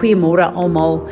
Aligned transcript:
Goeiemôre 0.00 0.46
almal. 0.56 1.02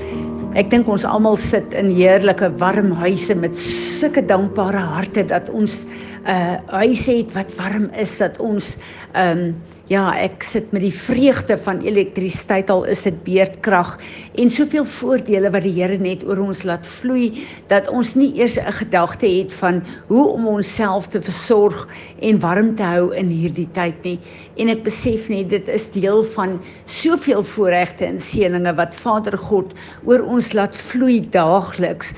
Ek 0.57 0.71
dink 0.73 0.89
ons 0.89 1.05
almal 1.05 1.37
sit 1.37 1.75
in 1.77 1.91
heerlike 1.93 2.49
warm 2.61 2.95
huise 3.03 3.35
met 3.37 3.53
sulke 3.53 4.23
dankbare 4.25 4.81
harte 4.81 5.27
dat 5.29 5.51
ons 5.53 5.83
uh, 6.27 6.57
huis 6.67 7.07
het 7.07 7.33
wat 7.33 7.55
warm 7.57 7.91
is 7.95 8.19
dat 8.19 8.39
ons 8.39 8.77
ehm 9.13 9.39
um, 9.39 9.57
ja, 9.89 10.11
ek 10.21 10.45
sit 10.45 10.73
met 10.77 10.83
die 10.85 10.93
vreugde 10.93 11.57
van 11.65 11.81
elektrisiteit 11.81 12.69
al 12.73 12.85
is 12.93 13.01
dit 13.07 13.17
beerdkrag 13.25 13.95
en 14.41 14.51
soveel 14.53 14.85
voordele 14.85 15.51
wat 15.55 15.65
die 15.65 15.73
Here 15.79 15.97
net 16.01 16.25
oor 16.29 16.43
ons 16.45 16.61
laat 16.69 16.87
vloei 16.87 17.45
dat 17.73 17.89
ons 17.89 18.15
nie 18.15 18.35
eers 18.37 18.59
'n 18.59 18.73
gedagte 18.81 19.27
het 19.27 19.53
van 19.53 19.83
hoe 20.09 20.27
om 20.29 20.47
onsself 20.47 21.09
te 21.09 21.21
versorg 21.21 21.89
en 22.21 22.41
warm 22.41 22.75
te 22.77 22.83
hou 22.83 23.15
in 23.15 23.31
hierdie 23.31 23.69
tyd 23.73 24.05
nie. 24.05 24.21
En 24.57 24.69
ek 24.69 24.85
besef 24.85 25.29
net 25.29 25.49
dit 25.49 25.69
is 25.69 25.91
deel 25.91 26.23
van 26.23 26.61
soveel 26.85 27.43
voorregte 27.43 28.05
en 28.05 28.21
seënings 28.21 28.77
wat 28.77 28.95
Vader 28.95 29.39
God 29.39 29.73
oor 30.05 30.21
ons 30.21 30.53
laat 30.53 30.77
vloei 30.77 31.21
daagliks. 31.31 32.13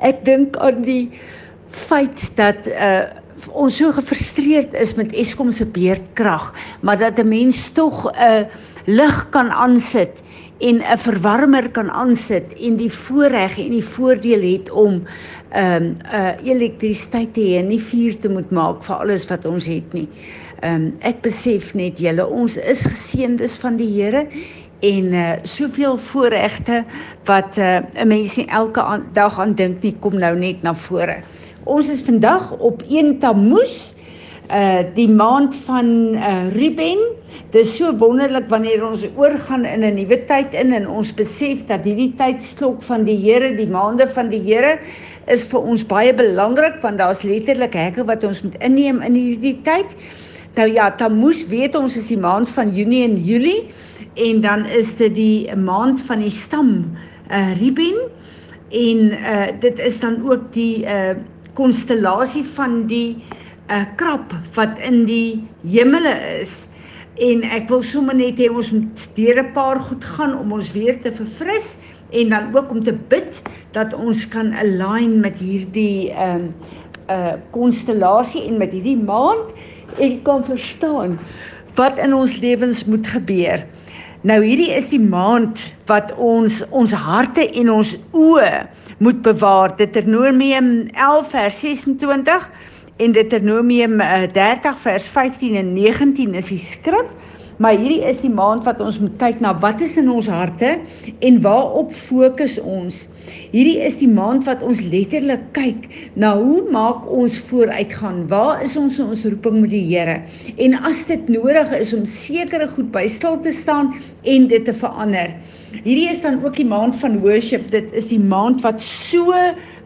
Ek 0.00 0.24
dink 0.24 0.56
aan 0.56 0.82
die 0.82 1.10
feit 1.68 2.36
dat 2.36 2.66
uh 2.68 3.23
ons 3.52 3.76
so 3.76 3.92
gefrustreerd 3.92 4.74
is 4.74 4.94
met 4.94 5.12
Eskom 5.12 5.50
se 5.50 5.66
beerdkrag, 5.66 6.52
maar 6.80 6.98
dat 6.98 7.18
'n 7.18 7.28
mens 7.28 7.70
tog 7.72 8.10
'n 8.12 8.46
lig 8.86 9.28
kan 9.30 9.50
aansit 9.50 10.22
en 10.58 10.82
'n 10.82 10.98
verwarmer 10.98 11.70
kan 11.70 11.90
aansit 11.90 12.52
en 12.60 12.76
die 12.76 12.92
voorreg 12.92 13.58
en 13.58 13.70
die 13.70 13.84
voordeel 13.84 14.42
het 14.52 14.70
om 14.70 15.02
ehm 15.50 15.82
um, 15.82 15.94
uh, 16.12 16.32
elektrisiteit 16.42 17.34
te 17.34 17.40
hê 17.40 17.58
en 17.58 17.68
nie 17.68 17.80
vuur 17.80 18.18
te 18.18 18.28
moet 18.28 18.50
maak 18.50 18.82
vir 18.82 18.96
alles 18.96 19.26
wat 19.30 19.44
ons 19.44 19.66
het 19.66 19.92
nie. 19.92 20.08
Ehm 20.60 20.74
um, 20.74 20.92
ek 21.00 21.22
besef 21.22 21.74
net 21.74 21.98
julle 21.98 22.26
ons 22.26 22.56
is 22.56 22.86
geseëndes 22.86 23.56
van 23.56 23.76
die 23.76 23.90
Here 23.92 24.26
en 24.80 25.12
uh, 25.12 25.32
soveel 25.42 25.96
voorregte 25.96 26.84
wat 27.24 27.58
uh, 27.58 27.80
'n 27.94 28.08
mens 28.08 28.36
nie 28.36 28.46
elke 28.46 28.82
aan, 28.82 29.06
dag 29.12 29.40
aan 29.40 29.54
dink 29.54 29.82
nie 29.82 29.96
kom 30.00 30.18
nou 30.18 30.36
net 30.38 30.62
na 30.62 30.74
vore. 30.74 31.22
Ons 31.64 31.88
is 31.88 32.02
vandag 32.04 32.50
op 32.60 32.82
1 32.92 33.18
Tammuz, 33.22 33.94
uh 34.52 34.82
die 34.94 35.08
maand 35.08 35.54
van 35.64 35.86
uh 36.12 36.52
Ruben. 36.52 37.00
Dit 37.54 37.64
is 37.64 37.76
so 37.78 37.94
wonderlik 37.96 38.50
wanneer 38.52 38.84
ons 38.84 39.06
oorgaan 39.16 39.64
in 39.64 39.80
'n 39.80 39.94
nuwe 39.94 40.18
tyd 40.28 40.52
in 40.52 40.72
en 40.72 40.88
ons 40.88 41.14
besef 41.14 41.64
dat 41.64 41.84
hierdie 41.84 42.12
tydsklok 42.16 42.82
van 42.82 43.04
die 43.04 43.16
Here, 43.16 43.56
die 43.56 43.66
maande 43.66 44.06
van 44.08 44.28
die 44.28 44.42
Here 44.44 44.78
is 45.26 45.46
vir 45.46 45.60
ons 45.60 45.86
baie 45.86 46.12
belangrik 46.14 46.82
want 46.82 46.98
daar's 46.98 47.22
letterlik 47.22 47.72
hekke 47.74 48.04
wat 48.04 48.24
ons 48.24 48.42
moet 48.42 48.56
inneem 48.60 49.00
in 49.00 49.14
hierdie 49.14 49.60
tyd. 49.62 49.96
Nou 50.56 50.68
ja, 50.68 50.90
Tammuz 50.90 51.46
weet 51.48 51.74
ons 51.76 51.96
is 51.96 52.08
die 52.08 52.20
maand 52.20 52.50
van 52.50 52.74
Junie 52.74 53.04
en 53.04 53.16
Julie 53.16 53.72
en 54.14 54.40
dan 54.40 54.66
is 54.66 54.94
dit 54.96 55.14
die 55.14 55.56
maand 55.56 56.00
van 56.00 56.20
die 56.20 56.30
stam 56.30 56.92
uh 57.32 57.56
Ruben 57.56 57.96
en 58.68 58.98
uh 59.16 59.46
dit 59.60 59.78
is 59.78 60.00
dan 60.00 60.20
ook 60.28 60.52
die 60.52 60.84
uh 60.84 61.16
konstellasie 61.54 62.44
van 62.56 62.86
die 62.90 63.22
uh 63.72 63.84
krap 63.96 64.34
wat 64.54 64.78
in 64.84 65.04
die 65.08 65.40
hemele 65.64 66.12
is 66.40 66.68
en 67.16 67.44
ek 67.46 67.68
wil 67.70 67.82
sommer 67.86 68.16
net 68.18 68.40
hê 68.42 68.50
ons 68.50 68.72
moet 68.74 69.04
deur 69.16 69.40
'n 69.42 69.52
paar 69.54 69.80
goed 69.80 70.04
gaan 70.04 70.34
om 70.38 70.52
ons 70.52 70.72
weer 70.72 70.98
te 71.00 71.12
verfris 71.12 71.76
en 72.10 72.28
dan 72.28 72.56
ook 72.56 72.70
om 72.70 72.82
te 72.82 72.92
bid 72.92 73.42
dat 73.72 73.94
ons 73.94 74.28
kan 74.28 74.52
align 74.52 75.20
met 75.20 75.38
hierdie 75.38 76.12
um 76.12 76.54
uh 77.08 77.36
konstellasie 77.52 78.46
en 78.48 78.56
met 78.58 78.72
hierdie 78.72 78.96
maand 78.96 79.52
en 80.00 80.22
kan 80.22 80.44
verstaan 80.44 81.18
wat 81.76 81.98
in 81.98 82.14
ons 82.14 82.38
lewens 82.40 82.84
moet 82.84 83.06
gebeur. 83.06 83.66
Nou 84.24 84.38
hierdie 84.40 84.70
is 84.72 84.86
die 84.88 85.02
maand 85.02 85.60
wat 85.84 86.14
ons 86.16 86.62
ons 86.72 86.94
harte 86.96 87.44
en 87.60 87.68
ons 87.74 87.90
oë 88.16 88.62
moet 89.04 89.18
bewaar. 89.26 89.74
Deuteronomium 89.76 90.70
11 90.94 91.26
vers 91.34 91.58
26 91.60 92.46
en 93.04 93.12
Deuteronomium 93.12 94.00
30 94.32 94.70
eh, 94.70 94.80
vers 94.86 95.08
15 95.12 95.58
en 95.60 95.74
19 95.76 96.38
is 96.40 96.48
die 96.54 96.60
skrif 96.62 97.10
Maar 97.62 97.76
hierdie 97.78 98.02
is 98.02 98.18
die 98.22 98.32
maand 98.32 98.64
wat 98.66 98.80
ons 98.82 98.98
moet 99.02 99.14
kyk 99.20 99.40
na 99.44 99.52
wat 99.62 99.82
is 99.84 99.96
in 100.00 100.10
ons 100.10 100.26
harte 100.30 100.74
en 101.24 101.40
waarop 101.44 101.92
fokus 101.94 102.56
ons. 102.60 103.04
Hierdie 103.52 103.78
is 103.86 104.00
die 104.00 104.10
maand 104.10 104.46
wat 104.48 104.62
ons 104.66 104.82
letterlik 104.90 105.44
kyk 105.56 105.86
na 106.18 106.34
hoe 106.40 106.64
maak 106.74 107.06
ons 107.06 107.38
vooruitgaan? 107.48 108.24
Waar 108.32 108.64
is 108.66 108.76
ons 108.80 108.98
in 108.98 109.12
ons 109.14 109.26
roeping 109.28 109.60
met 109.62 109.72
die 109.74 109.84
Here? 109.84 110.20
En 110.58 110.74
as 110.82 111.04
dit 111.06 111.28
nodig 111.30 111.70
is 111.78 111.94
om 111.96 112.02
sekere 112.08 112.66
goed 112.74 112.90
by 112.94 113.06
stil 113.10 113.38
te 113.44 113.52
staan 113.54 113.94
en 114.22 114.48
dit 114.50 114.66
te 114.66 114.74
verander. 114.74 115.36
Hierdie 115.84 116.08
is 116.10 116.22
dan 116.22 116.40
ook 116.44 116.58
die 116.58 116.68
maand 116.68 116.98
van 117.00 117.20
worship. 117.22 117.70
Dit 117.70 117.92
is 117.94 118.10
die 118.10 118.20
maand 118.20 118.62
wat 118.66 118.82
so 118.82 119.34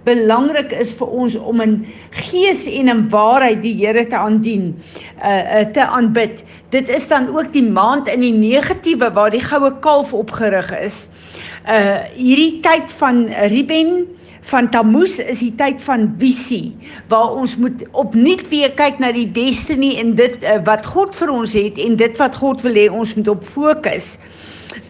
belangrik 0.04 0.72
is 0.72 0.92
vir 0.98 1.08
ons 1.08 1.36
om 1.36 1.60
in 1.64 1.78
gees 2.28 2.66
en 2.66 2.92
in 2.92 3.02
waarheid 3.12 3.62
die 3.62 3.74
Here 3.78 4.06
te 4.06 4.16
aandien, 4.16 4.70
uh, 5.22 5.60
uh 5.60 5.64
te 5.72 5.86
aanbid. 5.86 6.44
Dit 6.70 6.88
is 6.88 7.08
dan 7.08 7.28
ook 7.34 7.52
die 7.52 7.64
maand 7.64 8.08
in 8.08 8.20
die 8.20 8.34
negatiewe 8.34 9.10
waar 9.12 9.30
die 9.30 9.44
goue 9.44 9.72
kalf 9.80 10.14
opgerig 10.14 10.70
is. 10.78 11.08
Uh 11.68 12.04
hierdie 12.14 12.60
tyd 12.64 12.92
van 13.00 13.26
Ruben 13.52 14.06
van 14.48 14.70
Tammuz 14.72 15.18
is 15.18 15.42
die 15.44 15.52
tyd 15.60 15.82
van 15.84 16.08
visie 16.20 16.72
waar 17.12 17.34
ons 17.36 17.56
moet 17.60 17.84
opnuut 17.92 18.46
weer 18.48 18.72
kyk 18.78 19.00
na 19.02 19.10
die 19.12 19.28
destiny 19.28 19.94
en 20.00 20.14
dit 20.16 20.38
uh, 20.40 20.56
wat 20.64 20.86
God 20.88 21.16
vir 21.18 21.32
ons 21.34 21.52
het 21.56 21.80
en 21.84 21.98
dit 22.00 22.20
wat 22.20 22.38
God 22.40 22.64
wil 22.64 22.78
hê 22.80 22.88
ons 22.88 23.12
moet 23.18 23.28
op 23.34 23.44
fokus. 23.44 24.14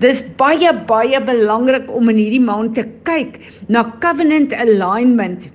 Dis 0.02 0.22
baie 0.38 0.72
baie 0.88 1.20
belangrik 1.22 1.86
om 1.94 2.10
in 2.12 2.18
hierdie 2.20 2.42
maand 2.42 2.74
te 2.78 2.84
kyk 3.06 3.38
na 3.68 3.84
covenant 4.02 4.52
alignment. 4.54 5.48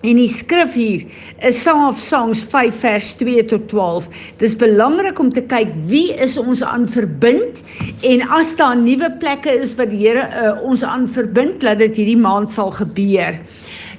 En 0.00 0.16
die 0.16 0.30
skrif 0.32 0.72
hier 0.80 1.02
is 1.44 1.58
Song 1.60 1.82
of 1.84 1.98
Songs 2.00 2.40
5 2.48 2.78
vers 2.80 3.10
2 3.20 3.42
tot 3.50 3.66
12. 3.68 4.06
Dis 4.40 4.54
belangrik 4.56 5.20
om 5.20 5.28
te 5.32 5.42
kyk 5.44 5.74
wie 5.90 6.14
is 6.16 6.38
ons 6.40 6.62
aan 6.64 6.86
verbind 6.88 7.60
en 8.08 8.24
as 8.32 8.54
daar 8.56 8.78
nuwe 8.80 9.10
plekke 9.20 9.52
is 9.60 9.76
wat 9.76 9.92
die 9.92 10.00
Here 10.00 10.24
uh, 10.24 10.54
ons 10.64 10.80
aan 10.86 11.04
verbind, 11.04 11.60
laat 11.60 11.82
dit 11.84 12.00
hierdie 12.00 12.16
maand 12.16 12.48
sal 12.48 12.72
gebeur. 12.72 13.36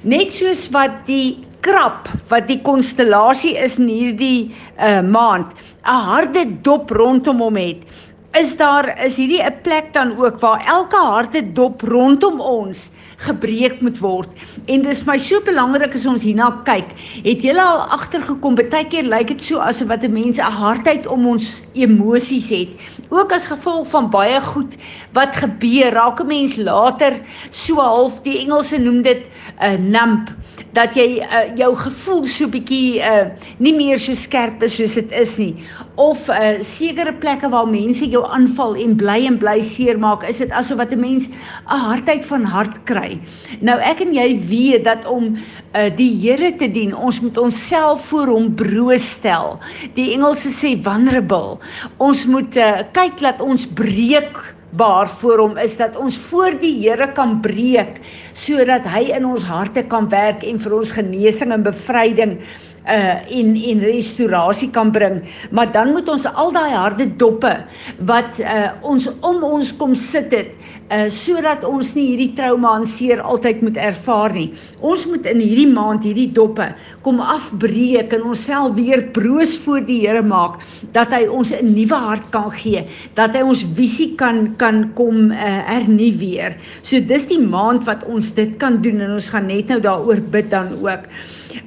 Net 0.02 0.34
soos 0.34 0.66
wat 0.74 1.04
die 1.06 1.38
krap 1.62 2.10
wat 2.32 2.48
die 2.50 2.58
konstellasie 2.66 3.54
is 3.54 3.78
in 3.78 3.86
hierdie 3.86 4.50
uh, 4.82 4.98
maand 5.06 5.54
'n 5.86 6.02
harde 6.10 6.42
dop 6.66 6.90
rondom 6.90 7.38
hom 7.46 7.56
het 7.58 7.86
is 8.32 8.56
daar 8.56 8.86
is 9.04 9.16
hierdie 9.16 9.42
'n 9.42 9.60
plek 9.62 9.92
dan 9.92 10.16
ook 10.16 10.40
waar 10.40 10.64
elke 10.64 10.96
harte 10.96 11.52
dop 11.52 11.80
rondom 11.80 12.40
ons 12.40 12.90
gebreek 13.16 13.80
moet 13.80 13.98
word. 13.98 14.28
En 14.66 14.82
dis 14.82 15.04
my 15.04 15.18
so 15.18 15.40
belangrik 15.40 15.94
as 15.94 16.06
ons 16.06 16.22
hierna 16.22 16.50
kyk. 16.64 16.88
Het 17.24 17.42
jy 17.42 17.54
al 17.56 17.84
agtergekom 17.94 18.54
baie 18.54 18.84
keer 18.88 19.04
lyk 19.04 19.28
dit 19.28 19.42
so 19.42 19.58
asof 19.58 19.88
wat 19.88 20.04
'n 20.04 20.12
mens 20.12 20.38
'n 20.38 20.52
hardheid 20.62 21.06
om 21.06 21.26
ons 21.26 21.64
emosies 21.74 22.48
het. 22.50 22.68
Ook 23.10 23.32
as 23.32 23.46
gevolg 23.46 23.88
van 23.88 24.10
baie 24.10 24.40
goed 24.40 24.76
wat 25.12 25.36
gebeur, 25.36 25.92
raak 25.92 26.20
'n 26.20 26.26
mens 26.26 26.56
later 26.56 27.20
so 27.50 27.74
half 27.74 28.22
die 28.22 28.38
Engelse 28.38 28.78
noem 28.78 29.02
dit 29.02 29.28
'n 29.60 29.90
numb 29.90 30.30
dat 30.76 30.96
jy 30.96 31.20
uh, 31.20 31.44
jou 31.58 31.70
gevoel 31.76 32.26
so 32.26 32.48
bietjie 32.52 33.00
uh, 33.04 33.30
nie 33.62 33.74
meer 33.76 34.00
so 34.00 34.16
skerp 34.16 34.62
is 34.64 34.76
soos 34.78 34.96
dit 34.96 35.12
is 35.12 35.34
nie. 35.40 35.52
Of 36.00 36.28
uh, 36.32 36.60
sekere 36.64 37.12
plekke 37.22 37.50
waar 37.52 37.68
mense 37.68 38.08
jou 38.08 38.22
aanval 38.24 38.78
en 38.80 38.96
bly 39.00 39.18
en 39.28 39.38
bly 39.42 39.58
seermaak 39.66 40.24
is 40.28 40.40
dit 40.40 40.52
asof 40.52 40.80
wat 40.80 40.92
'n 40.92 41.00
mens 41.00 41.28
'n 41.28 41.82
hardheid 41.86 42.24
van 42.24 42.44
hart 42.44 42.84
kry. 42.84 43.20
Nou 43.60 43.78
ek 43.80 44.00
en 44.00 44.14
jy 44.14 44.38
weet 44.48 44.84
dat 44.84 45.04
om 45.06 45.36
uh, 45.36 45.90
die 45.96 46.10
Here 46.22 46.56
te 46.56 46.68
dien 46.70 46.94
ons 46.96 47.20
moet 47.20 47.38
onsself 47.38 48.08
voor 48.12 48.26
hom 48.26 48.54
broosstel 48.54 49.58
die 49.94 50.12
Engelse 50.14 50.48
sê 50.48 50.76
vulnerable. 50.82 51.58
Ons 51.98 52.26
moet 52.26 52.56
uh, 52.56 52.82
kyk 52.92 53.20
dat 53.20 53.40
ons 53.40 53.66
breek 53.66 54.54
baar 54.72 55.08
voor 55.20 55.38
hom 55.38 55.56
is 55.60 55.76
dat 55.76 55.96
ons 56.00 56.16
voor 56.30 56.54
die 56.60 56.74
Here 56.80 57.10
kan 57.12 57.40
breek 57.44 58.00
sodat 58.32 58.86
hy 58.88 59.10
in 59.12 59.26
ons 59.28 59.44
harte 59.44 59.84
kan 59.84 60.08
werk 60.12 60.44
en 60.48 60.60
vir 60.62 60.76
ons 60.78 60.94
genesing 60.96 61.52
en 61.52 61.66
bevryding 61.66 62.38
uh 62.82 63.38
en 63.38 63.54
en 63.56 63.80
restaurasie 63.80 64.70
kan 64.70 64.90
bring 64.92 65.22
maar 65.50 65.72
dan 65.72 65.92
moet 65.92 66.08
ons 66.08 66.26
al 66.26 66.50
daai 66.52 66.72
harde 66.74 67.06
doppe 67.16 67.52
wat 67.98 68.40
uh 68.40 68.70
ons 68.82 69.08
om 69.20 69.42
ons 69.44 69.76
kom 69.76 69.94
sit 69.94 70.32
het 70.34 70.56
uh 70.92 71.06
sodat 71.08 71.64
ons 71.64 71.94
nie 71.96 72.04
hierdie 72.10 72.32
trauma 72.36 72.74
en 72.76 72.86
seer 72.88 73.22
altyd 73.22 73.62
moet 73.64 73.78
ervaar 73.80 74.34
nie. 74.34 74.48
Ons 74.80 75.06
moet 75.08 75.26
in 75.30 75.40
hierdie 75.40 75.70
maand 75.70 76.04
hierdie 76.04 76.28
doppe 76.36 76.68
kom 77.06 77.20
afbreek 77.22 78.12
en 78.16 78.26
onsself 78.32 78.74
weer 78.76 79.06
broos 79.16 79.56
voor 79.64 79.80
die 79.86 80.00
Here 80.02 80.22
maak 80.26 80.58
dat 80.96 81.12
hy 81.14 81.26
ons 81.28 81.52
'n 81.52 81.74
nuwe 81.74 81.94
hart 81.94 82.30
kan 82.30 82.50
gee, 82.50 82.86
dat 83.14 83.36
hy 83.36 83.42
ons 83.42 83.64
visie 83.76 84.14
kan 84.16 84.54
kan 84.58 84.90
kom 84.94 85.30
uh 85.30 85.62
hernie 85.70 86.12
weer. 86.18 86.56
So 86.82 87.00
dis 87.00 87.26
die 87.26 87.40
maand 87.40 87.86
wat 87.86 88.04
ons 88.04 88.32
dit 88.34 88.58
kan 88.58 88.82
doen 88.82 89.00
en 89.00 89.12
ons 89.12 89.30
gaan 89.30 89.46
net 89.46 89.68
nou 89.68 89.80
daaroor 89.80 90.20
bid 90.20 90.50
dan 90.50 90.76
ook. 90.82 91.08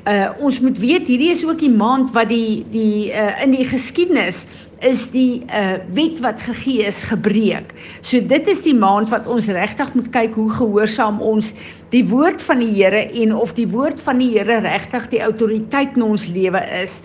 Uh 0.06 0.30
ons 0.40 0.60
moet 0.60 0.78
weet 0.80 1.08
hierdie 1.08 1.32
is 1.34 1.46
ook 1.46 1.60
die 1.60 1.72
maand 1.72 2.12
wat 2.16 2.30
die 2.30 2.66
die 2.72 3.12
uh 3.12 3.42
in 3.44 3.56
die 3.56 3.66
geskiedenis 3.66 4.46
is 4.86 5.08
die 5.14 5.44
uh 5.48 5.78
wet 5.96 6.20
wat 6.24 6.42
gegee 6.42 6.86
is 6.86 7.04
gebreek. 7.04 7.74
So 8.02 8.22
dit 8.22 8.48
is 8.48 8.62
die 8.66 8.76
maand 8.76 9.10
wat 9.14 9.28
ons 9.28 9.48
regtig 9.48 9.94
moet 9.94 10.12
kyk 10.14 10.36
hoe 10.38 10.50
gehoorsaam 10.52 11.22
ons 11.22 11.54
die 11.94 12.04
woord 12.10 12.44
van 12.44 12.60
die 12.60 12.74
Here 12.76 13.06
en 13.24 13.36
of 13.36 13.56
die 13.58 13.68
woord 13.72 14.02
van 14.02 14.20
die 14.20 14.34
Here 14.36 14.60
regtig 14.66 15.10
die 15.14 15.24
autoriteit 15.24 15.96
in 15.96 16.08
ons 16.10 16.28
lewe 16.28 16.62
is. 16.82 17.02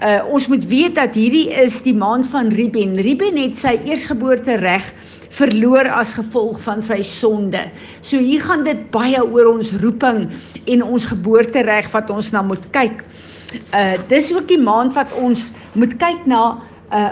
Uh 0.00 0.20
ons 0.32 0.48
moet 0.48 0.64
weet 0.68 0.94
dat 0.96 1.16
hierdie 1.18 1.48
is 1.50 1.82
die 1.84 1.96
maand 1.96 2.28
van 2.28 2.52
Ruben. 2.54 2.96
Ruben 3.00 3.36
het 3.36 3.58
sy 3.58 3.76
eersgeboorte 3.84 4.60
reg 4.62 4.92
verloor 5.30 5.88
as 5.94 6.14
gevolg 6.18 6.58
van 6.64 6.82
sy 6.82 7.00
sonde. 7.06 7.62
So 8.02 8.18
hier 8.18 8.42
gaan 8.42 8.64
dit 8.66 8.88
baie 8.94 9.20
oor 9.22 9.52
ons 9.54 9.72
roeping 9.82 10.26
en 10.66 10.84
ons 10.84 11.08
geboortereg 11.12 11.90
wat 11.94 12.10
ons 12.10 12.32
na 12.34 12.42
moet 12.46 12.66
kyk. 12.74 13.04
Uh 13.74 13.96
dis 14.10 14.30
ook 14.34 14.46
die 14.50 14.60
maand 14.60 14.94
wat 14.98 15.12
ons 15.18 15.50
moet 15.78 15.96
kyk 16.02 16.26
na 16.30 16.44
uh 16.90 17.10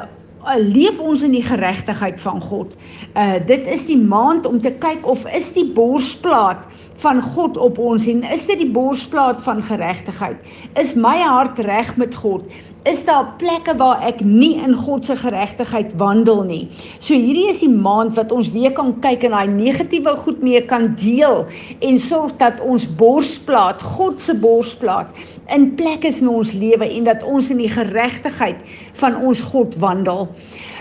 leef 0.56 1.00
ons 1.02 1.22
in 1.26 1.34
die 1.34 1.44
geregtigheid 1.44 2.20
van 2.22 2.40
God. 2.40 2.74
Uh 3.14 3.38
dit 3.46 3.66
is 3.66 3.86
die 3.86 3.98
maand 3.98 4.46
om 4.46 4.60
te 4.62 4.72
kyk 4.82 5.06
of 5.06 5.26
is 5.34 5.52
die 5.54 5.66
borsplaat 5.74 6.62
van 7.02 7.20
God 7.22 7.56
op 7.56 7.78
ons 7.78 8.06
en 8.10 8.24
is 8.26 8.46
dit 8.46 8.58
die 8.62 8.70
borsplaat 8.74 9.42
van 9.46 9.62
geregtigheid? 9.62 10.38
Is 10.78 10.96
my 10.98 11.18
hart 11.22 11.58
reg 11.66 11.94
met 11.96 12.14
God? 12.14 12.46
Is 12.88 13.02
daar 13.04 13.34
plekke 13.36 13.74
waar 13.76 14.00
ek 14.06 14.22
nie 14.24 14.54
in 14.64 14.72
God 14.72 15.04
se 15.04 15.16
geregtigheid 15.18 15.90
wandel 16.00 16.38
nie? 16.48 16.60
So 17.04 17.12
hierdie 17.12 17.50
is 17.50 17.58
die 17.60 17.68
maand 17.68 18.14
wat 18.16 18.32
ons 18.32 18.48
weer 18.54 18.72
kan 18.72 18.94
kyk 19.04 19.26
en 19.28 19.34
daai 19.36 19.50
negatiewe 19.52 20.14
goed 20.22 20.40
mee 20.46 20.62
kan 20.70 20.94
deel 20.96 21.42
en 21.84 21.98
sorg 22.00 22.38
dat 22.40 22.62
ons 22.64 22.86
borsplaat, 22.96 23.82
God 23.98 24.22
se 24.24 24.32
borsplaat 24.40 25.12
in 25.52 25.74
plek 25.76 26.06
is 26.08 26.22
in 26.22 26.30
ons 26.32 26.54
lewe 26.56 26.88
en 26.88 27.10
dat 27.10 27.26
ons 27.28 27.50
in 27.52 27.60
die 27.60 27.72
geregtigheid 27.72 28.64
van 29.02 29.20
ons 29.20 29.44
God 29.52 29.76
wandel. 29.84 30.30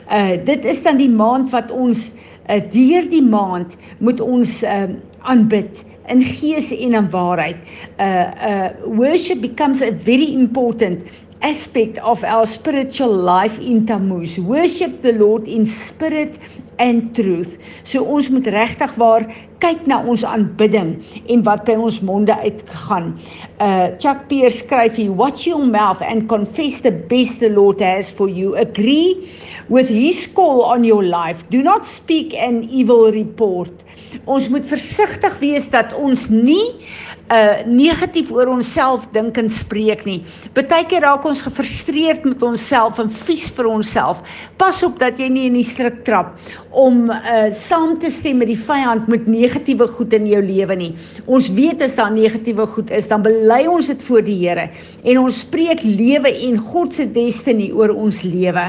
Uh 0.08 0.40
dit 0.48 0.64
is 0.64 0.80
dan 0.88 1.02
die 1.02 1.12
maand 1.12 1.52
wat 1.52 1.76
ons 1.76 2.08
uh, 2.48 2.62
deur 2.72 3.12
die 3.12 3.24
maand 3.26 3.76
moet 4.00 4.24
ons 4.24 4.62
uh, 4.64 4.86
aanbid 5.28 5.84
in 6.08 6.24
gees 6.24 6.72
en 6.72 6.96
in 7.02 7.12
waarheid. 7.12 7.60
Uh 8.00 8.28
uh 8.50 8.68
worship 8.96 9.42
becomes 9.44 9.84
a 9.84 9.92
very 9.92 10.32
important 10.32 11.04
aspect 11.42 11.98
of 12.00 12.24
our 12.24 12.46
spiritual 12.46 13.14
life 13.14 13.60
in 13.60 13.86
Tammuz. 13.86 14.40
Worship 14.40 15.02
the 15.02 15.14
Lord 15.14 15.48
in 15.48 15.66
spirit 15.66 16.40
and 16.80 17.14
truth. 17.16 17.58
So 17.84 18.04
ons 18.04 18.30
moet 18.30 18.48
regtig 18.48 18.94
waar 19.00 19.26
kyk 19.64 19.88
na 19.90 20.00
ons 20.06 20.24
aanbidding 20.28 20.98
en 21.34 21.44
wat 21.48 21.66
by 21.66 21.78
ons 21.82 22.00
monde 22.06 22.34
uitgaan. 22.34 23.16
Uh 23.64 23.90
Chuck 23.98 24.28
Pierce 24.30 24.62
skryf 24.62 24.96
hier, 24.96 25.12
"Watch 25.12 25.48
your 25.48 25.66
mouth 25.66 26.02
and 26.02 26.28
confess 26.30 26.82
the 26.82 26.92
best 26.92 27.40
the 27.40 27.50
Lord 27.50 27.82
has 27.82 28.12
for 28.12 28.30
you. 28.30 28.56
Agree 28.56 29.30
with 29.68 29.90
his 29.90 30.28
call 30.34 30.62
on 30.62 30.84
your 30.84 31.04
life. 31.04 31.44
Do 31.50 31.62
not 31.62 31.88
speak 31.88 32.34
an 32.34 32.70
evil 32.70 33.12
report." 33.12 33.74
Ons 34.26 34.48
moet 34.50 34.66
versigtig 34.68 35.40
wees 35.40 35.70
dat 35.70 35.94
ons 35.94 36.30
nie 36.30 36.76
uh 37.28 37.66
negatief 37.68 38.30
oor 38.32 38.48
onsself 38.48 39.08
dink 39.12 39.38
en 39.38 39.50
spreek 39.52 40.06
nie. 40.08 40.22
Partykeer 40.56 41.04
raak 41.04 41.26
ons 41.28 41.42
gefrustreerd 41.44 42.24
met 42.24 42.44
onsself 42.46 43.02
en 43.04 43.10
vies 43.12 43.50
vir 43.52 43.68
onsself. 43.68 44.22
Pas 44.58 44.80
op 44.88 44.96
dat 45.00 45.20
jy 45.20 45.28
nie 45.34 45.48
in 45.50 45.58
die 45.60 45.68
struik 45.68 46.06
trap 46.08 46.38
om 46.72 47.10
uh 47.10 47.48
saam 47.56 47.98
te 48.00 48.10
stem 48.12 48.42
met 48.42 48.52
die 48.52 48.60
vyand 48.60 49.08
met 49.08 49.28
negatiewe 49.28 49.88
goed 49.88 50.14
in 50.14 50.28
jou 50.28 50.42
lewe 50.44 50.76
nie. 50.76 50.92
Ons 51.26 51.50
weet 51.54 51.82
as 51.82 51.96
daar 51.96 52.12
negatiewe 52.12 52.68
goed 52.74 52.92
is, 52.92 53.08
dan 53.08 53.24
bely 53.26 53.66
ons 53.68 53.88
dit 53.88 54.04
voor 54.10 54.26
die 54.26 54.38
Here 54.42 54.70
en 55.04 55.22
ons 55.24 55.40
spreek 55.46 55.84
lewe 55.84 56.34
en 56.50 56.58
God 56.58 56.94
se 56.94 57.08
destiny 57.12 57.72
oor 57.72 57.96
ons 57.96 58.22
lewe. 58.24 58.68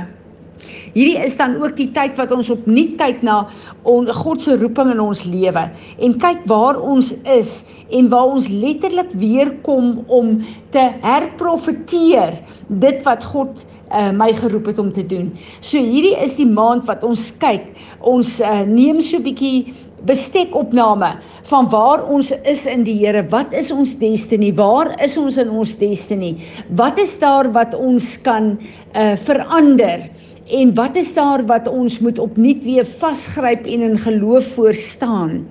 Hierdie 0.95 1.19
is 1.25 1.37
dan 1.39 1.57
ook 1.63 1.77
die 1.79 1.91
tyd 1.95 2.17
wat 2.19 2.33
ons 2.35 2.51
opnuut 2.51 2.97
kyk 3.01 3.23
na 3.27 3.41
God 3.85 4.43
se 4.43 4.57
roeping 4.59 4.93
in 4.95 5.01
ons 5.01 5.25
lewe 5.29 5.65
en 6.05 6.19
kyk 6.21 6.45
waar 6.51 6.79
ons 6.81 7.13
is 7.25 7.63
en 7.95 8.11
waar 8.13 8.35
ons 8.35 8.49
letterlik 8.51 9.13
weer 9.21 9.55
kom 9.67 10.05
om 10.07 10.39
te 10.75 10.85
herprofeteer 11.03 12.41
dit 12.69 13.03
wat 13.07 13.25
God 13.25 13.67
uh, 13.93 14.11
my 14.13 14.33
geroep 14.37 14.67
het 14.73 14.79
om 14.79 14.93
te 14.93 15.05
doen. 15.07 15.31
So 15.61 15.81
hierdie 15.81 16.17
is 16.21 16.37
die 16.37 16.49
maand 16.49 16.87
wat 16.89 17.05
ons 17.07 17.31
kyk. 17.43 17.71
Ons 18.01 18.39
uh, 18.41 18.63
neem 18.69 19.01
so 19.01 19.19
'n 19.19 19.25
bietjie 19.25 19.75
bestekopname 20.07 21.17
van 21.51 21.69
waar 21.73 22.05
ons 22.07 22.31
is 22.45 22.67
in 22.67 22.85
die 22.85 22.99
Here. 23.01 23.25
Wat 23.31 23.53
is 23.53 23.71
ons 23.75 23.97
destiny? 23.99 24.53
Waar 24.55 24.95
is 25.03 25.17
ons 25.17 25.39
in 25.39 25.51
ons 25.51 25.75
destiny? 25.79 26.37
Wat 26.69 26.99
is 26.99 27.19
daar 27.19 27.51
wat 27.53 27.75
ons 27.75 28.17
kan 28.23 28.59
uh, 28.95 29.17
verander? 29.17 30.09
En 30.51 30.75
wat 30.75 30.97
is 30.97 31.15
daar 31.15 31.47
wat 31.47 31.69
ons 31.69 31.99
moet 31.99 32.19
opnuut 32.19 32.65
weer 32.65 32.87
vasgryp 32.87 33.67
en 33.67 33.81
in 33.81 33.99
geloof 33.99 34.47
voor 34.47 34.75
staan? 34.75 35.47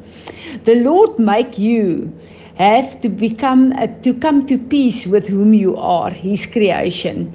The 0.64 0.82
Lord 0.82 1.18
make 1.18 1.62
you 1.62 2.10
have 2.56 3.00
to 3.00 3.10
become 3.10 3.74
a, 3.78 3.88
to 4.02 4.14
come 4.14 4.46
to 4.46 4.58
peace 4.58 5.10
with 5.10 5.28
whom 5.28 5.54
you 5.54 5.78
are, 5.78 6.14
his 6.14 6.50
creation. 6.50 7.32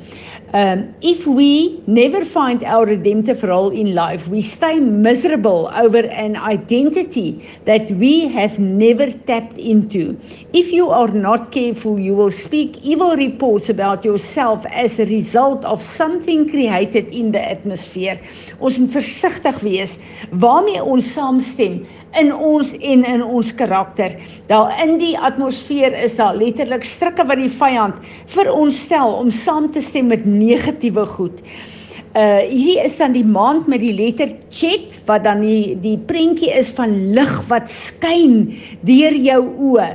Um, 0.55 0.95
if 1.01 1.27
we 1.27 1.83
never 1.87 2.27
find 2.27 2.63
our 2.63 2.85
redemptive 2.85 3.43
role 3.43 3.71
in 3.71 3.95
life, 3.95 4.29
we 4.29 4.43
stay 4.43 4.79
miserable 4.79 5.71
over 5.75 6.01
an 6.01 6.37
identity 6.37 7.49
that 7.65 7.91
we 7.93 8.29
have 8.29 8.59
never 8.59 9.11
tapped 9.11 9.57
into. 9.57 10.21
If 10.53 10.71
you 10.71 10.91
are 10.91 11.09
not 11.09 11.53
careful, 11.53 11.99
you 11.99 12.13
will 12.13 12.31
speak 12.31 12.77
evil 12.83 13.17
reports 13.17 13.71
about 13.71 14.05
yourself 14.05 14.67
as 14.67 14.99
a 14.99 15.07
result 15.07 15.65
of 15.65 15.83
something 15.83 16.51
created 16.51 17.09
in 17.09 17.33
the 17.33 17.41
atmosphere. 17.41 18.21
Ons 18.61 18.77
moet 18.77 18.93
versigtig 18.93 19.57
wees 19.65 19.97
waarmee 20.37 20.85
ons 20.85 21.09
saamstem 21.17 21.81
in 22.21 22.29
ons 22.35 22.75
en 22.77 23.05
in 23.09 23.23
ons 23.25 23.55
karakter. 23.57 24.19
Daar 24.53 24.73
in 24.85 24.99
die 25.01 25.15
atmosfeer 25.19 25.97
is 25.97 26.19
daar 26.21 26.37
letterlik 26.37 26.85
strikke 26.85 27.25
wat 27.25 27.41
die 27.41 27.51
vyand 27.53 28.05
vir 28.35 28.53
ons 28.53 28.83
stel 28.85 29.17
om 29.17 29.33
saam 29.33 29.71
te 29.73 29.81
stem 29.81 30.11
met 30.13 30.27
negatiewe 30.43 31.07
goed. 31.17 31.43
Uh 32.13 32.45
hier 32.45 32.85
is 32.85 32.99
dan 33.01 33.15
die 33.17 33.25
maand 33.25 33.71
met 33.73 33.81
die 33.81 33.95
letter 33.97 34.35
chet 34.53 34.99
wat 35.09 35.25
dan 35.25 35.41
die 35.41 35.73
die 35.81 35.97
prentjie 35.97 36.51
is 36.53 36.69
van 36.77 36.93
lig 37.17 37.33
wat 37.49 37.71
skyn 37.73 38.53
deur 38.85 39.17
jou 39.17 39.41
oë. 39.71 39.95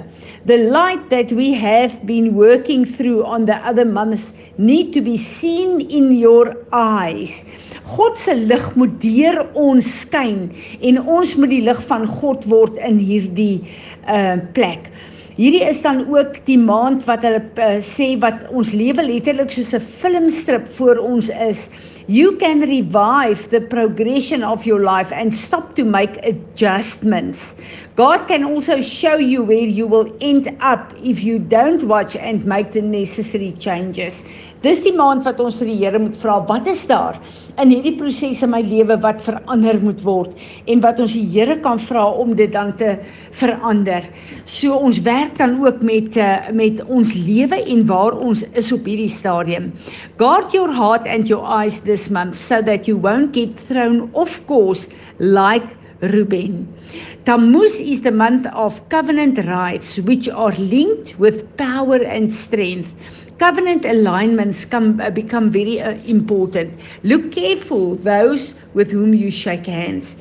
The 0.49 0.57
light 0.71 1.09
that 1.11 1.29
we 1.35 1.51
have 1.53 1.93
been 2.09 2.33
working 2.33 2.87
through 2.87 3.21
on 3.21 3.45
the 3.45 3.59
other 3.67 3.85
months 3.85 4.33
need 4.57 4.93
to 4.93 5.01
be 5.01 5.17
seen 5.17 5.81
in 5.91 6.09
your 6.15 6.55
eyes. 6.71 7.45
God 7.93 8.17
se 8.17 8.33
lig 8.33 8.65
moet 8.75 8.97
deur 9.03 9.43
ons 9.53 9.85
skyn 10.01 10.47
en 10.81 10.97
ons 11.05 11.35
moet 11.37 11.53
die 11.53 11.61
lig 11.67 11.83
van 11.91 12.07
God 12.17 12.49
word 12.49 12.81
in 12.81 12.97
hierdie 12.97 13.61
uh 14.09 14.39
plek. 14.57 14.89
Hierdie 15.37 15.61
is 15.69 15.83
dan 15.83 15.99
ook 16.09 16.39
die 16.47 16.57
maand 16.57 17.03
wat 17.05 17.21
hulle 17.21 17.43
uh, 17.61 17.75
sê 17.85 18.07
wat 18.23 18.47
ons 18.49 18.71
lewe 18.73 19.03
letterlik 19.05 19.51
soos 19.53 19.75
'n 19.77 19.83
filmstrip 19.99 20.65
voor 20.79 20.97
ons 20.97 21.29
is. 21.29 21.67
You 22.07 22.31
can 22.41 22.65
revive 22.65 23.49
the 23.51 23.61
progression 23.61 24.41
of 24.41 24.65
your 24.65 24.81
life 24.81 25.13
and 25.13 25.29
stop 25.29 25.75
to 25.75 25.85
make 25.85 26.17
adjustments. 26.25 27.55
God 28.01 28.25
can 28.25 28.49
also 28.49 28.81
show 28.81 29.17
you 29.17 29.43
where 29.43 29.69
you 29.77 29.85
will 29.85 30.09
end 30.21 30.49
up 30.59 30.95
if 31.03 31.21
you 31.21 31.37
don't 31.37 31.83
watch 31.83 32.15
and 32.15 32.43
make 32.43 32.71
the 32.71 32.81
necessary 32.81 33.53
changes. 33.59 34.23
Dis 34.63 34.79
die 34.81 34.93
maand 34.95 35.21
wat 35.27 35.37
ons 35.43 35.59
vir 35.59 35.69
die 35.69 35.77
Here 35.77 35.99
moet 36.01 36.15
vra, 36.17 36.39
wat 36.49 36.65
is 36.71 36.81
daar 36.89 37.19
in 37.61 37.69
hierdie 37.69 37.93
proses 37.97 38.41
in 38.45 38.51
my 38.53 38.63
lewe 38.65 38.97
wat 39.03 39.21
verander 39.25 39.77
moet 39.81 40.01
word 40.05 40.47
en 40.69 40.81
wat 40.81 41.01
ons 41.03 41.13
die 41.13 41.25
Here 41.29 41.59
kan 41.61 41.77
vra 41.81 42.07
om 42.23 42.33
dit 42.37 42.51
dan 42.53 42.73
te 42.79 42.95
verander. 43.37 44.07
So 44.49 44.77
ons 44.77 45.01
werk 45.05 45.37
dan 45.37 45.59
ook 45.61 45.83
met 45.85 46.17
uh, 46.17 46.49
met 46.57 46.81
ons 46.89 47.13
lewe 47.13 47.61
en 47.69 47.85
waar 47.89 48.17
ons 48.17 48.41
is 48.57 48.71
op 48.73 48.89
hierdie 48.89 49.11
stadium. 49.13 49.71
Guard 50.17 50.53
your 50.57 50.73
heart 50.73 51.05
and 51.05 51.29
your 51.29 51.45
eyes 51.45 51.81
this 51.85 52.09
month 52.09 52.37
so 52.41 52.61
that 52.65 52.89
you 52.89 52.97
won't 52.97 53.35
get 53.37 53.53
thrown 53.69 54.07
off 54.13 54.39
course 54.49 54.87
like 55.19 55.77
Ruben. 56.01 56.67
Tammuz 57.25 57.79
is 57.79 58.01
the 58.01 58.11
month 58.11 58.45
of 58.53 58.81
covenant 58.89 59.37
rights 59.45 59.97
which 59.99 60.29
are 60.29 60.53
linked 60.53 61.17
with 61.19 61.45
power 61.57 61.97
and 61.97 62.31
strength. 62.31 62.93
Covenant 63.39 63.85
alignments 63.85 64.65
come 64.65 64.99
uh, 64.99 65.09
become 65.09 65.49
very 65.49 65.79
uh, 65.81 65.95
important. 66.07 66.79
Look 67.03 67.31
careful 67.31 67.95
those 67.95 68.53
with 68.77 68.95
whom 68.97 69.13
you 69.21 69.29
shake 69.43 69.69
hands 69.79 70.15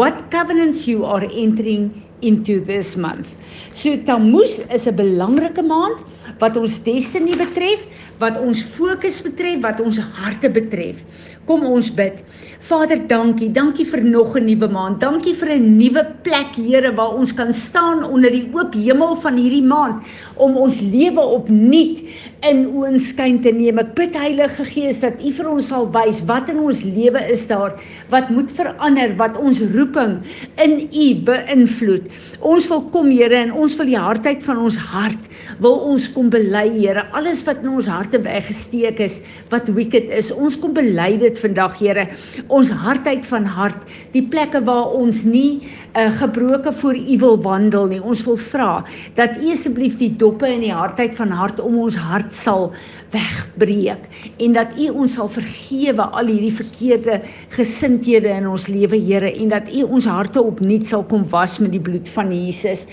what 0.00 0.22
covenants 0.36 0.86
you 0.90 1.04
are 1.14 1.24
entering 1.44 1.88
into 2.30 2.58
this 2.70 2.96
month 3.06 3.34
so 3.82 3.96
tammuz 4.10 4.58
is 4.76 4.86
'n 4.92 4.96
belangrike 5.02 5.64
maand 5.72 6.06
wat 6.36 6.58
ons 6.60 6.76
destiny 6.84 7.34
betref, 7.38 7.86
wat 8.20 8.38
ons 8.40 8.60
fokus 8.76 9.20
betref, 9.24 9.60
wat 9.64 9.80
ons 9.82 9.98
harte 10.18 10.50
betref. 10.52 11.02
Kom 11.48 11.64
ons 11.64 11.88
bid. 11.94 12.20
Vader, 12.68 13.00
dankie. 13.08 13.48
Dankie 13.54 13.86
vir 13.88 14.02
nog 14.04 14.36
'n 14.36 14.44
nuwe 14.44 14.68
maand. 14.68 15.00
Dankie 15.00 15.34
vir 15.34 15.56
'n 15.56 15.78
nuwe 15.78 16.04
plek, 16.22 16.54
Here, 16.56 16.92
waar 16.92 17.14
ons 17.14 17.32
kan 17.32 17.52
staan 17.52 18.04
onder 18.04 18.30
die 18.30 18.50
oop 18.52 18.74
hemel 18.74 19.16
van 19.16 19.36
hierdie 19.36 19.62
maand 19.62 20.02
om 20.36 20.56
ons 20.56 20.80
lewe 20.80 21.20
opnuut 21.20 22.02
in 22.42 22.66
oënskyn 22.66 23.40
te 23.42 23.50
neem. 23.50 23.78
Ek 23.78 23.94
bid 23.94 24.14
Heilige 24.14 24.64
Gees 24.64 25.00
dat 25.00 25.22
U 25.22 25.30
vir 25.32 25.48
ons 25.48 25.66
sal 25.66 25.90
wys 25.90 26.24
wat 26.26 26.48
in 26.48 26.58
ons 26.58 26.82
lewe 26.82 27.30
is 27.30 27.46
daar 27.46 27.80
wat 28.12 28.30
moet 28.30 28.50
verander, 28.54 29.14
wat 29.20 29.36
ons 29.38 29.60
roeping 29.74 30.18
in 30.62 30.78
U 30.88 31.06
beïnvloed. 31.28 32.08
Ons 32.40 32.68
wil 32.70 32.84
kom 32.94 33.10
Here 33.12 33.34
en 33.34 33.52
ons 33.52 33.76
wil 33.78 33.88
die 33.90 33.98
hardheid 33.98 34.44
van 34.44 34.60
ons 34.62 34.76
hart 34.78 35.28
wil 35.62 35.78
ons 35.88 36.06
kom 36.14 36.28
bely 36.32 36.66
Here. 36.76 37.04
Alles 37.16 37.44
wat 37.46 37.62
in 37.64 37.72
ons 37.72 37.88
harte 37.90 38.20
weggesteek 38.24 39.00
is, 39.02 39.18
wat 39.52 39.70
wicked 39.74 40.10
is, 40.14 40.30
ons 40.34 40.58
kom 40.60 40.74
bely 40.76 41.10
dit 41.20 41.40
vandag 41.40 41.78
Here. 41.80 42.06
Ons 42.48 42.70
hardheid 42.84 43.26
van 43.28 43.48
hart, 43.48 43.86
die 44.14 44.24
plekke 44.24 44.62
waar 44.66 44.94
ons 44.98 45.24
nie 45.26 45.64
uh, 45.94 46.08
gebroke 46.20 46.72
voor 46.80 46.98
U 46.98 47.18
wil 47.24 47.40
wandel 47.46 47.90
nie. 47.94 48.02
Ons 48.02 48.24
wil 48.28 48.38
vra 48.48 48.70
dat 49.18 49.38
U 49.40 49.50
asseblief 49.54 49.98
die 50.00 50.12
doppe 50.20 50.48
in 50.50 50.64
die 50.66 50.74
hardheid 50.74 51.16
van 51.18 51.34
hart 51.34 51.62
om 51.62 51.80
ons 51.86 51.98
hart 51.98 52.34
sal 52.36 52.70
wegbreek 53.12 54.04
en 54.44 54.52
dat 54.52 54.74
U 54.76 54.90
ons 55.00 55.14
sal 55.16 55.30
vergewe 55.32 56.04
al 56.12 56.28
hierdie 56.28 56.52
verkeerde 56.52 57.22
gesindhede 57.54 57.77
in 57.82 58.46
ons 58.48 58.66
lewe 58.66 58.98
Here 58.98 59.30
en 59.30 59.48
dat 59.48 59.68
U 59.70 59.82
ons 59.84 60.06
harte 60.06 60.42
opnuut 60.42 60.86
sal 60.86 61.04
kom 61.04 61.24
was 61.30 61.58
met 61.58 61.72
die 61.72 61.80
bloed 61.80 62.08
van 62.08 62.32
Jesus. 62.32 62.86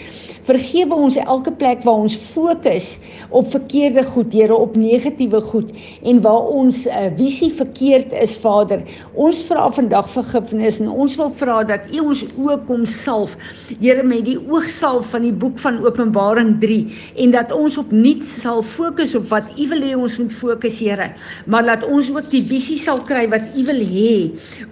Vergewe 0.45 0.93
ons 0.93 1.15
elke 1.17 1.51
plek 1.51 1.81
waar 1.85 2.03
ons 2.05 2.15
fokus 2.15 2.99
op 3.31 3.47
verkeerde 3.49 4.03
goed, 4.03 4.33
Here, 4.33 4.53
op 4.53 4.75
negatiewe 4.77 5.41
goed 5.41 5.71
en 6.03 6.21
waar 6.21 6.51
ons 6.53 6.83
uh, 6.85 7.07
visie 7.17 7.49
verkeerd 7.49 8.13
is, 8.13 8.35
Vader. 8.37 8.83
Ons 9.13 9.41
vra 9.47 9.65
vandag 9.73 10.09
vergifnis 10.13 10.77
en 10.79 10.91
ons 10.91 11.15
wil 11.17 11.31
vra 11.39 11.63
dat 11.65 11.87
U 11.93 12.03
ons 12.11 12.21
oë 12.37 12.59
kom 12.67 12.85
salf, 12.85 13.33
Here, 13.79 14.03
met 14.05 14.25
die 14.27 14.37
oogsalf 14.37 15.09
van 15.15 15.25
die 15.25 15.33
boek 15.33 15.57
van 15.63 15.81
Openbaring 15.85 16.59
3 16.61 16.77
en 17.25 17.33
dat 17.33 17.53
ons 17.55 17.79
opnuut 17.81 18.21
sal 18.27 18.61
fokus 18.61 19.15
op 19.17 19.31
wat 19.33 19.49
U 19.57 19.67
wil 19.73 19.81
hê 19.81 19.95
ons 19.97 20.19
moet 20.21 20.37
fokus, 20.43 20.77
Here. 20.83 21.09
Maar 21.49 21.71
laat 21.71 21.87
ons 21.89 22.11
ook 22.13 22.29
die 22.29 22.43
visie 22.45 22.77
sal 22.81 23.01
kry 23.09 23.25
wat 23.33 23.49
U 23.55 23.65
wil 23.65 23.81
hê 23.81 24.13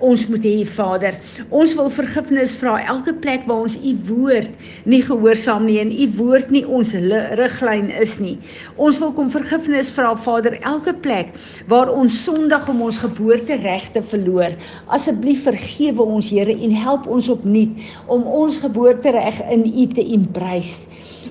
ons 0.04 0.26
moet 0.30 0.44
hê, 0.46 0.56
Vader. 0.68 1.18
Ons 1.50 1.74
wil 1.80 1.90
vergifnis 1.94 2.58
vra 2.60 2.76
elke 2.92 3.16
plek 3.24 3.48
waar 3.50 3.66
ons 3.68 3.78
U 3.80 3.94
woord 4.10 4.52
nie 4.90 5.02
gehoorsaam 5.06 5.66
nie 5.68 5.80
en 5.82 5.92
u 5.92 6.08
woord 6.18 6.52
nie 6.54 6.64
ons 6.68 6.94
riglyn 7.40 7.90
is 8.02 8.18
nie. 8.24 8.36
Ons 8.76 9.00
wil 9.04 9.14
kom 9.16 9.32
vergifnis 9.34 9.92
vra 9.96 10.14
Vader 10.26 10.58
elke 10.62 10.94
plek 11.06 11.34
waar 11.72 11.92
ons 11.92 12.18
sondig 12.26 12.68
om 12.72 12.84
ons 12.88 13.00
geboorteregte 13.04 14.04
verloor. 14.14 14.58
Asseblief 14.96 15.46
vergewe 15.48 16.04
ons 16.04 16.32
Here 16.34 16.54
en 16.54 16.72
help 16.84 17.08
ons 17.12 17.30
opnuut 17.30 17.84
om 18.12 18.24
ons 18.26 18.60
geboortereg 18.64 19.42
in 19.54 19.68
u 19.70 19.88
te 19.94 20.04
embrace. 20.16 20.88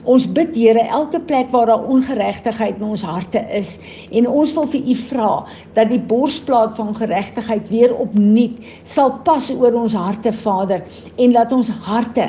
Ons 0.08 0.24
bid 0.26 0.56
Here 0.56 0.82
elke 0.90 1.20
plek 1.28 1.50
waar 1.52 1.68
daar 1.70 1.84
ongeregtigheid 1.90 2.78
in 2.80 2.88
ons 2.94 3.04
harte 3.06 3.42
is 3.54 3.76
en 4.10 4.28
ons 4.28 4.54
wil 4.56 4.68
vir 4.72 4.88
u 4.88 4.96
vra 5.08 5.30
dat 5.76 5.90
die 5.92 6.00
borsplaat 6.10 6.74
van 6.78 6.94
geregtigheid 6.96 7.68
weer 7.70 7.94
opnuut 7.94 8.61
sal 8.84 9.18
pas 9.26 9.50
oor 9.54 9.76
ons 9.82 9.94
harte 9.98 10.32
Vader 10.44 10.82
en 11.16 11.34
laat 11.34 11.52
ons 11.52 11.70
harte 11.86 12.28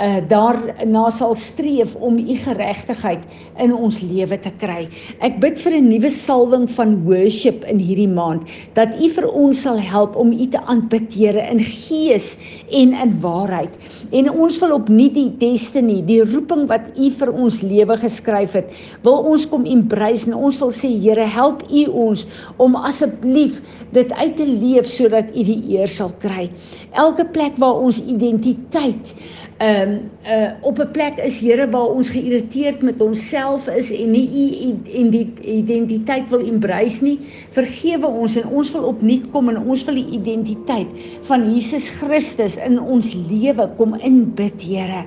uh, 0.00 0.20
daarna 0.28 1.10
sal 1.10 1.34
streef 1.34 1.94
om 1.94 2.18
u 2.18 2.36
geregtigheid 2.36 3.20
in 3.60 3.74
ons 3.74 4.00
lewe 4.00 4.38
te 4.40 4.52
kry. 4.60 4.86
Ek 5.20 5.38
bid 5.42 5.60
vir 5.60 5.76
'n 5.78 5.88
nuwe 5.88 6.10
salwing 6.10 6.68
van 6.70 7.04
worship 7.04 7.64
in 7.64 7.78
hierdie 7.78 8.08
maand 8.08 8.48
dat 8.74 8.94
u 9.00 9.08
vir 9.08 9.28
ons 9.28 9.62
sal 9.62 9.78
help 9.78 10.16
om 10.16 10.32
u 10.32 10.46
te 10.46 10.60
aanbid 10.66 11.12
Here 11.12 11.42
in 11.50 11.60
gees 11.60 12.38
en 12.70 12.92
in 12.92 13.20
waarheid. 13.20 13.70
En 14.12 14.30
ons 14.30 14.58
wil 14.58 14.72
opnuut 14.72 15.14
die 15.14 15.30
destiny, 15.38 16.00
die 16.02 16.22
roeping 16.24 16.66
wat 16.68 16.88
u 16.96 17.10
vir 17.10 17.32
ons 17.32 17.60
lewe 17.62 17.96
geskryf 17.96 18.52
het, 18.52 18.72
wil 19.02 19.22
ons 19.28 19.46
kom 19.48 19.66
embrace 19.66 20.26
en 20.26 20.34
ons 20.34 20.58
wil 20.58 20.72
sê 20.72 20.88
Here, 21.02 21.24
help 21.24 21.62
u 21.70 21.86
ons 21.86 22.26
om 22.56 22.76
asseblief 22.76 23.60
dit 23.92 24.12
uit 24.12 24.36
te 24.36 24.46
leef 24.46 24.88
sodat 24.88 25.30
u 25.36 25.44
die 25.44 25.76
eer 25.76 25.88
sal 25.88 26.12
kry. 26.22 26.50
Elke 26.92 27.24
plek 27.24 27.56
waar 27.60 27.80
ons 27.80 28.00
identiteit 28.00 29.14
ehm 29.62 29.90
um, 29.90 30.10
uh 30.26 30.50
op 30.60 30.78
'n 30.78 30.90
plek 30.90 31.16
is 31.22 31.40
Here 31.40 31.70
waar 31.70 31.94
ons 31.94 32.10
geïrriteerd 32.10 32.82
met 32.82 33.00
onsself 33.00 33.68
is 33.68 33.92
en 33.94 34.10
nie 34.10 34.28
u 34.28 34.74
en 34.98 35.10
die 35.10 35.32
identiteit 35.42 36.28
wil 36.28 36.40
embrace 36.40 37.04
nie. 37.04 37.18
Vergewe 37.50 38.06
ons 38.06 38.36
en 38.36 38.48
ons 38.48 38.72
wil 38.72 38.82
opnuut 38.82 39.30
kom 39.30 39.48
en 39.48 39.58
ons 39.58 39.84
wil 39.84 39.94
die 39.94 40.10
identiteit 40.18 40.88
van 41.22 41.54
Jesus 41.54 41.88
Christus 41.88 42.56
in 42.56 42.80
ons 42.80 43.14
lewe 43.14 43.70
kom 43.76 43.94
inbid, 43.94 44.62
Here. 44.62 45.04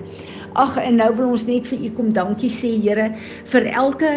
Ag 0.56 0.78
en 0.80 1.00
nou 1.02 1.10
wil 1.18 1.34
ons 1.36 1.46
net 1.48 1.68
vir 1.68 1.82
u 1.88 1.90
kom 1.98 2.12
dankie 2.16 2.50
sê 2.52 2.72
Here 2.80 3.10
vir 3.52 3.68
elke 3.72 4.12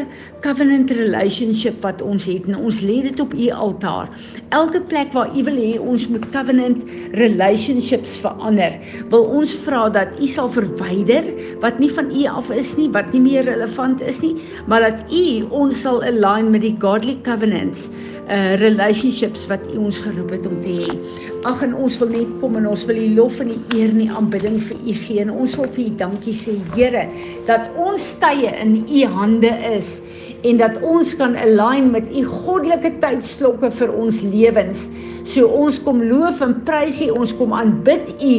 covenant 0.45 0.93
relationship 0.95 1.81
wat 1.83 2.03
ons 2.05 2.29
het 2.31 2.47
en 2.47 2.59
ons 2.59 2.81
lê 2.87 3.01
dit 3.07 3.23
op 3.23 3.35
u 3.35 3.49
altaar. 3.51 4.11
Elke 4.55 4.81
plek 4.91 5.11
waar 5.17 5.33
u 5.35 5.45
wil 5.49 5.59
hê 5.59 5.73
ons 5.79 6.07
moet 6.13 6.27
covenant 6.35 6.85
relationships 7.19 8.19
verander, 8.23 8.79
wil 9.11 9.27
ons 9.41 9.57
vra 9.65 9.87
dat 9.95 10.15
u 10.23 10.29
sal 10.31 10.51
verwyder 10.55 11.27
wat 11.65 11.81
nie 11.83 11.91
van 11.91 12.13
u 12.15 12.27
af 12.31 12.53
is 12.55 12.75
nie, 12.79 12.91
wat 12.95 13.11
nie 13.15 13.25
meer 13.25 13.49
relevant 13.49 14.01
is 14.01 14.23
nie, 14.23 14.37
maar 14.71 14.87
dat 14.87 15.11
u 15.11 15.25
ons 15.63 15.83
sal 15.83 16.05
align 16.07 16.53
met 16.55 16.63
die 16.67 16.77
godly 16.79 17.19
covenants 17.27 17.89
uh 18.29 18.55
relationships 18.61 19.47
wat 19.49 19.63
U 19.73 19.79
ons 19.89 19.99
geroep 20.05 20.35
het 20.37 20.47
om 20.47 20.61
te 20.61 20.75
hê. 20.83 20.97
Ag 21.49 21.63
en 21.65 21.73
ons 21.81 21.95
wil 22.03 22.11
net 22.13 22.33
kom 22.43 22.59
en 22.59 22.67
ons 22.69 22.83
wil 22.85 22.99
die 23.01 23.13
lof 23.17 23.39
en 23.41 23.49
die 23.49 23.79
eer 23.79 23.89
en 23.89 24.01
die 24.03 24.11
aanbidding 24.13 24.59
vir 24.69 24.81
U 24.85 24.95
gee 25.01 25.23
en 25.23 25.31
ons 25.33 25.55
wil 25.57 25.69
vir 25.73 25.87
U 25.87 25.93
dankie 26.03 26.35
sê 26.37 26.59
Here 26.75 27.07
dat 27.49 27.71
ons 27.81 28.09
tye 28.21 28.51
in 28.53 28.75
U 28.85 29.05
hande 29.15 29.53
is 29.71 29.95
en 30.45 30.61
dat 30.61 30.77
ons 30.85 31.15
kan 31.17 31.39
align 31.41 31.89
met 31.95 32.11
U 32.13 32.25
goddelike 32.29 32.91
tydslokke 33.01 33.71
vir 33.79 33.95
ons 33.97 34.21
lewens. 34.29 34.85
So 35.29 35.49
ons 35.49 35.79
kom 35.87 36.03
loof 36.11 36.43
en 36.45 36.53
prys 36.69 37.01
U, 37.07 37.09
ons 37.17 37.33
kom 37.41 37.55
aanbid 37.57 38.13
U 38.15 38.35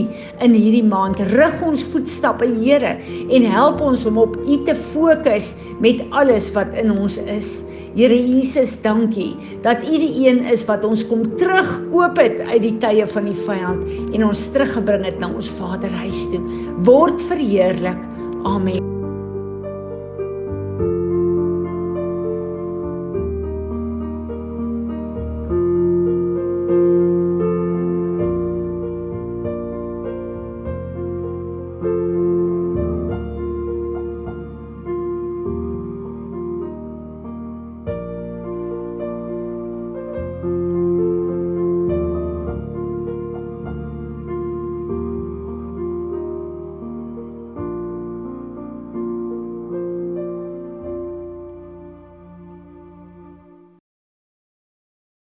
in 0.45 0.55
hierdie 0.55 0.85
maand. 0.85 1.19
Rig 1.33 1.65
ons 1.65 1.83
voetstappe, 1.91 2.47
Here, 2.61 2.93
en 3.29 3.49
help 3.55 3.81
ons 3.85 4.05
om 4.09 4.21
op 4.21 4.37
U 4.45 4.59
te 4.69 4.77
fokus 4.93 5.51
met 5.83 6.05
alles 6.13 6.53
wat 6.55 6.77
in 6.77 6.93
ons 6.93 7.17
is. 7.25 7.59
Here 7.96 8.13
Jesus, 8.13 8.75
dankie 8.84 9.34
dat 9.65 9.81
U 9.84 9.98
die 9.98 10.27
een 10.27 10.43
is 10.46 10.65
wat 10.69 10.86
ons 10.86 11.01
kom 11.10 11.25
terugkoop 11.39 12.22
het 12.22 12.38
uit 12.46 12.62
die 12.67 12.75
tye 12.84 13.08
van 13.15 13.31
die 13.31 13.39
vyand 13.48 14.13
en 14.13 14.27
ons 14.29 14.46
teruggebring 14.53 15.08
het 15.10 15.17
na 15.19 15.31
ons 15.34 15.50
Vaderhuis 15.58 16.22
toe. 16.29 16.43
Word 16.86 17.22
verheerlik. 17.31 18.08
Amen. 18.46 18.98